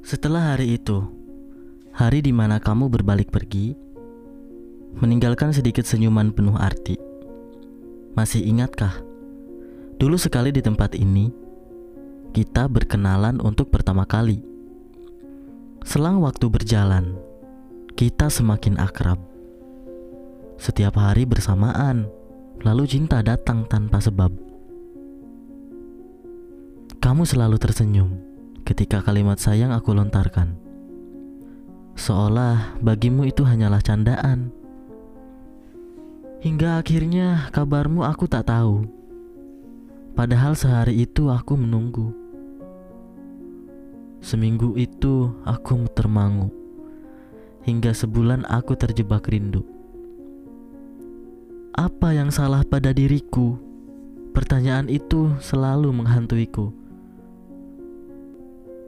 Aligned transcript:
Setelah 0.00 0.56
hari 0.56 0.80
itu, 0.80 1.04
hari 1.92 2.24
di 2.24 2.32
mana 2.32 2.56
kamu 2.56 2.88
berbalik 2.88 3.28
pergi, 3.28 3.76
meninggalkan 4.96 5.52
sedikit 5.52 5.84
senyuman 5.84 6.32
penuh 6.32 6.56
arti. 6.56 6.96
Masih 8.16 8.40
ingatkah? 8.48 8.96
Dulu 10.00 10.16
sekali 10.16 10.56
di 10.56 10.64
tempat 10.64 10.96
ini, 10.96 11.28
kita 12.32 12.64
berkenalan 12.72 13.44
untuk 13.44 13.68
pertama 13.68 14.08
kali. 14.08 14.40
Selang 15.84 16.24
waktu 16.24 16.48
berjalan, 16.48 17.20
kita 17.92 18.32
semakin 18.32 18.80
akrab. 18.80 19.20
Setiap 20.56 20.96
hari 20.96 21.28
bersamaan, 21.28 22.08
lalu 22.64 22.88
cinta 22.88 23.20
datang 23.20 23.68
tanpa 23.68 24.00
sebab. 24.00 24.32
Kamu 27.04 27.28
selalu 27.28 27.60
tersenyum 27.60 28.29
ketika 28.70 29.02
kalimat 29.02 29.42
sayang 29.42 29.74
aku 29.74 29.90
lontarkan. 29.90 30.54
Seolah 31.98 32.78
bagimu 32.78 33.26
itu 33.26 33.42
hanyalah 33.42 33.82
candaan. 33.82 34.54
Hingga 36.38 36.78
akhirnya 36.78 37.50
kabarmu 37.50 38.06
aku 38.06 38.30
tak 38.30 38.46
tahu. 38.46 38.86
Padahal 40.14 40.54
sehari 40.54 41.02
itu 41.02 41.34
aku 41.34 41.58
menunggu. 41.58 42.14
Seminggu 44.22 44.78
itu 44.78 45.34
aku 45.42 45.90
termangu. 45.90 46.54
Hingga 47.66 47.90
sebulan 47.90 48.46
aku 48.46 48.78
terjebak 48.78 49.26
rindu. 49.26 49.66
Apa 51.74 52.14
yang 52.14 52.30
salah 52.30 52.62
pada 52.62 52.94
diriku? 52.94 53.58
Pertanyaan 54.30 54.86
itu 54.86 55.34
selalu 55.42 55.90
menghantuiku. 55.90 56.70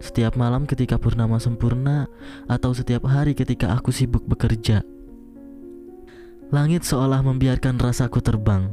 Setiap 0.03 0.35
malam 0.35 0.67
ketika 0.67 0.99
purnama 0.99 1.39
sempurna 1.39 2.11
atau 2.51 2.75
setiap 2.75 3.07
hari 3.07 3.39
ketika 3.39 3.71
aku 3.71 3.95
sibuk 3.95 4.27
bekerja. 4.27 4.83
Langit 6.51 6.83
seolah 6.83 7.23
membiarkan 7.23 7.79
rasaku 7.79 8.19
terbang. 8.19 8.67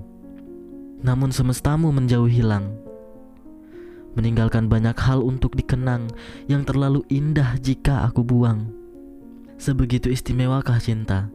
Namun 1.05 1.29
semestamu 1.29 1.93
menjauh 1.93 2.25
hilang. 2.25 2.73
Meninggalkan 4.17 4.65
banyak 4.65 4.97
hal 4.97 5.21
untuk 5.21 5.53
dikenang 5.53 6.09
yang 6.49 6.65
terlalu 6.65 7.05
indah 7.13 7.61
jika 7.61 8.09
aku 8.09 8.25
buang. 8.25 8.73
Sebegitu 9.61 10.09
istimewakah 10.09 10.81
cinta 10.81 11.29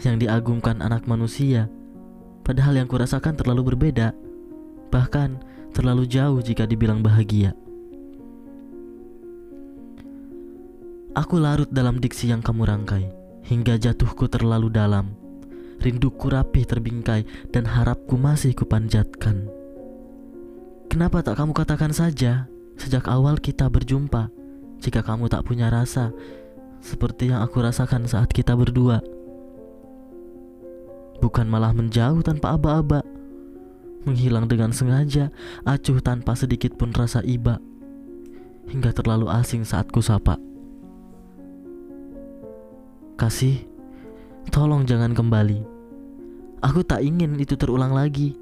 yang 0.00 0.16
diagungkan 0.16 0.80
anak 0.80 1.04
manusia, 1.04 1.68
padahal 2.48 2.80
yang 2.80 2.88
kurasakan 2.88 3.36
terlalu 3.36 3.76
berbeda, 3.76 4.16
bahkan 4.88 5.36
terlalu 5.76 6.08
jauh 6.08 6.40
jika 6.40 6.64
dibilang 6.64 7.04
bahagia. 7.04 7.52
Aku 11.14 11.38
larut 11.38 11.70
dalam 11.70 12.02
diksi 12.02 12.34
yang 12.34 12.42
kamu 12.42 12.66
rangkai 12.66 13.06
Hingga 13.46 13.78
jatuhku 13.78 14.26
terlalu 14.26 14.66
dalam. 14.66 15.14
Rinduku 15.78 16.26
rapih 16.26 16.66
terbingkai 16.66 17.22
Dan 17.54 17.70
harapku 17.70 18.18
masih 18.18 18.50
kupanjatkan. 18.50 19.46
Kenapa 20.90 21.22
tak 21.22 21.38
kamu 21.38 21.54
katakan 21.54 21.94
saja 21.94 22.50
Sejak 22.74 23.06
awal 23.06 23.38
kita 23.38 23.70
berjumpa 23.70 24.26
Jika 24.82 25.06
kamu 25.06 25.30
tak 25.30 25.46
punya 25.46 25.70
rasa 25.70 26.10
Seperti 26.82 27.30
yang 27.30 27.46
aku 27.46 27.62
rasakan 27.62 28.10
saat 28.10 28.34
kita 28.34 28.58
berdua? 28.58 28.98
Bukan 31.22 31.46
malah 31.46 31.70
menjauh 31.70 32.26
tanpa 32.26 32.58
aba-aba 32.58 33.06
Menghilang 34.02 34.50
dengan 34.50 34.74
sengaja 34.74 35.30
Acuh 35.62 36.02
tanpa 36.02 36.34
sedikit 36.34 36.74
pun 36.74 36.90
rasa 36.90 37.22
iba 37.22 37.62
Hingga 38.66 38.90
terlalu 38.90 39.30
asing 39.30 39.62
saat 39.62 39.94
ku 39.94 40.02
sapa 40.02 40.53
Kasih, 43.14 43.62
tolong 44.50 44.82
jangan 44.90 45.14
kembali. 45.14 45.62
Aku 46.66 46.82
tak 46.82 46.98
ingin 47.06 47.38
itu 47.38 47.54
terulang 47.54 47.94
lagi. 47.94 48.34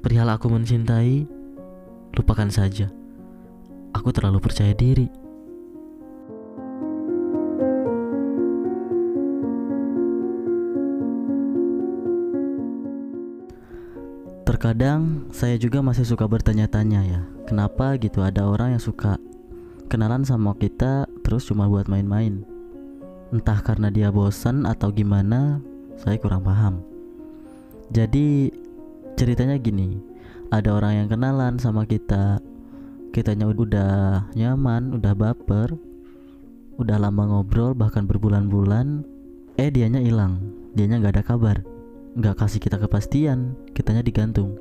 Perihal 0.00 0.32
aku 0.32 0.48
mencintai, 0.48 1.28
lupakan 2.16 2.48
saja. 2.48 2.88
Aku 3.92 4.16
terlalu 4.16 4.40
percaya 4.40 4.72
diri. 4.72 5.12
Terkadang 14.48 15.28
saya 15.36 15.60
juga 15.60 15.84
masih 15.84 16.08
suka 16.08 16.24
bertanya-tanya 16.24 17.00
ya, 17.04 17.20
kenapa 17.44 18.00
gitu 18.00 18.24
ada 18.24 18.48
orang 18.48 18.72
yang 18.72 18.80
suka 18.80 19.20
kenalan 19.92 20.24
sama 20.24 20.56
kita 20.56 21.04
terus 21.20 21.44
cuma 21.44 21.68
buat 21.68 21.92
main-main. 21.92 22.55
Entah 23.34 23.58
karena 23.58 23.90
dia 23.90 24.14
bosan 24.14 24.70
atau 24.70 24.94
gimana, 24.94 25.58
saya 25.98 26.14
kurang 26.14 26.46
paham. 26.46 26.78
Jadi 27.90 28.54
ceritanya 29.18 29.58
gini, 29.58 29.98
ada 30.54 30.78
orang 30.78 31.02
yang 31.02 31.08
kenalan 31.10 31.58
sama 31.58 31.82
kita, 31.90 32.38
kitanya 33.10 33.50
udah 33.50 34.30
nyaman, 34.38 34.94
udah 34.94 35.12
baper, 35.18 35.74
udah 36.78 36.96
lama 37.02 37.26
ngobrol 37.26 37.74
bahkan 37.74 38.06
berbulan-bulan, 38.06 39.02
eh 39.58 39.74
dianya 39.74 39.98
hilang, 39.98 40.38
dianya 40.78 41.02
nggak 41.02 41.18
ada 41.18 41.24
kabar, 41.26 41.56
nggak 42.14 42.38
kasih 42.38 42.62
kita 42.62 42.78
kepastian, 42.78 43.58
kitanya 43.74 44.06
digantung, 44.06 44.54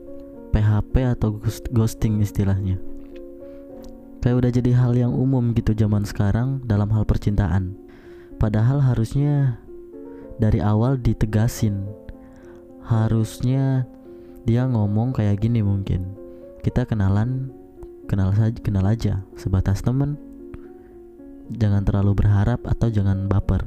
PHP 0.49 1.05
atau 1.13 1.37
ghosting 1.69 2.17
istilahnya. 2.17 2.81
Kayak 4.25 4.37
udah 4.41 4.51
jadi 4.57 4.71
hal 4.73 4.97
yang 4.97 5.13
umum 5.13 5.53
gitu 5.53 5.77
zaman 5.77 6.01
sekarang 6.01 6.65
dalam 6.65 6.89
hal 6.89 7.05
percintaan 7.05 7.84
Padahal 8.35 8.83
harusnya 8.83 9.59
dari 10.37 10.59
awal 10.59 10.99
ditegasin. 10.99 11.87
Harusnya 12.85 13.87
dia 14.45 14.67
ngomong 14.69 15.15
kayak 15.15 15.41
gini 15.41 15.65
mungkin. 15.65 16.13
Kita 16.61 16.85
kenalan, 16.85 17.49
kenal 18.05 18.35
saja, 18.35 18.57
kenal 18.61 18.85
aja 18.85 19.25
sebatas 19.39 19.81
temen. 19.81 20.19
Jangan 21.49 21.85
terlalu 21.85 22.25
berharap 22.25 22.61
atau 22.65 22.89
jangan 22.89 23.29
baper. 23.29 23.65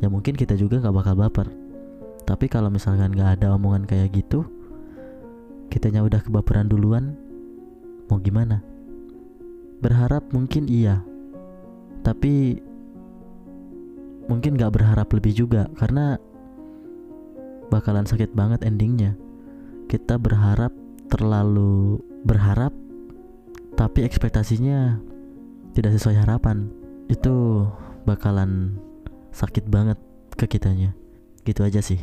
Ya 0.00 0.08
mungkin 0.08 0.34
kita 0.34 0.56
juga 0.56 0.80
nggak 0.80 0.96
bakal 0.96 1.14
baper. 1.18 1.48
Tapi 2.24 2.46
kalau 2.46 2.70
misalkan 2.70 3.12
nggak 3.12 3.40
ada 3.42 3.54
omongan 3.58 3.84
kayak 3.84 4.14
gitu, 4.14 4.46
kitanya 5.68 6.06
udah 6.06 6.22
kebaperan 6.22 6.70
duluan, 6.70 7.18
mau 8.06 8.22
gimana? 8.22 8.62
Berharap 9.82 10.30
mungkin 10.30 10.70
iya, 10.70 11.02
tapi 12.06 12.62
mungkin 14.40 14.56
gak 14.56 14.72
berharap 14.72 15.12
lebih 15.12 15.36
juga 15.36 15.68
karena 15.76 16.16
bakalan 17.68 18.08
sakit 18.08 18.32
banget 18.32 18.64
endingnya. 18.64 19.12
Kita 19.84 20.16
berharap 20.16 20.72
terlalu 21.12 22.00
berharap 22.24 22.72
tapi 23.76 24.00
ekspektasinya 24.00 24.96
tidak 25.76 25.92
sesuai 25.92 26.24
harapan. 26.24 26.72
Itu 27.12 27.68
bakalan 28.08 28.80
sakit 29.36 29.68
banget 29.68 30.00
ke 30.40 30.48
kitanya. 30.48 30.96
Gitu 31.44 31.60
aja 31.60 31.84
sih 31.84 32.00